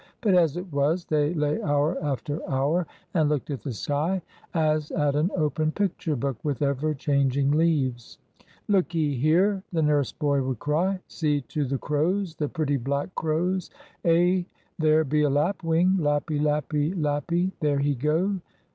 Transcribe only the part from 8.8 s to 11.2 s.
'ee here!" the nurse boy would cry.